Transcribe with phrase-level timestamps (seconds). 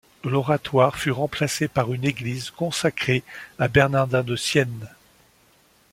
[0.23, 3.21] L'oratoire fut remplacé par une église consacrée
[3.59, 4.89] à Bernardin de Sienne.